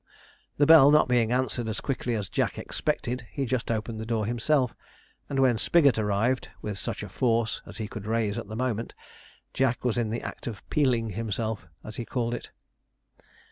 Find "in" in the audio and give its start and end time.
9.99-10.09